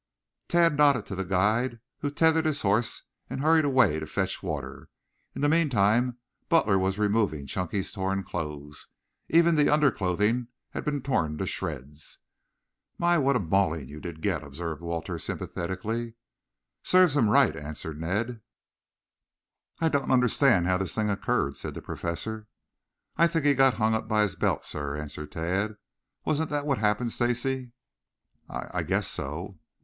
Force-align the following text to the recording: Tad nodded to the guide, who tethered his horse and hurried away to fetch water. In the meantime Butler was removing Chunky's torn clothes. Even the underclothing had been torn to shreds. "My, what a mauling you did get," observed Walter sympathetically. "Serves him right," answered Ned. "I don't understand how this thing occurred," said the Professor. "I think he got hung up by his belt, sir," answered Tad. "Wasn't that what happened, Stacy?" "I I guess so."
Tad 0.47 0.77
nodded 0.77 1.05
to 1.05 1.15
the 1.15 1.23
guide, 1.23 1.79
who 1.99 2.09
tethered 2.09 2.47
his 2.47 2.63
horse 2.63 3.03
and 3.29 3.39
hurried 3.39 3.65
away 3.65 3.99
to 3.99 4.07
fetch 4.07 4.41
water. 4.41 4.89
In 5.35 5.41
the 5.43 5.47
meantime 5.47 6.17
Butler 6.49 6.79
was 6.79 6.97
removing 6.97 7.45
Chunky's 7.45 7.91
torn 7.91 8.23
clothes. 8.23 8.87
Even 9.29 9.53
the 9.53 9.69
underclothing 9.69 10.47
had 10.71 10.83
been 10.85 11.03
torn 11.03 11.37
to 11.37 11.45
shreds. 11.45 12.17
"My, 12.97 13.19
what 13.19 13.35
a 13.35 13.39
mauling 13.39 13.89
you 13.89 13.99
did 13.99 14.23
get," 14.23 14.43
observed 14.43 14.81
Walter 14.81 15.19
sympathetically. 15.19 16.15
"Serves 16.81 17.15
him 17.15 17.29
right," 17.29 17.55
answered 17.55 18.01
Ned. 18.01 18.41
"I 19.79 19.87
don't 19.89 20.09
understand 20.09 20.65
how 20.65 20.79
this 20.79 20.95
thing 20.95 21.11
occurred," 21.11 21.57
said 21.57 21.75
the 21.75 21.81
Professor. 21.83 22.47
"I 23.17 23.27
think 23.27 23.45
he 23.45 23.53
got 23.53 23.75
hung 23.75 23.93
up 23.93 24.07
by 24.07 24.23
his 24.23 24.35
belt, 24.35 24.65
sir," 24.65 24.97
answered 24.97 25.31
Tad. 25.33 25.77
"Wasn't 26.25 26.49
that 26.49 26.65
what 26.65 26.79
happened, 26.79 27.11
Stacy?" 27.11 27.73
"I 28.49 28.79
I 28.79 28.81
guess 28.81 29.07
so." 29.07 29.59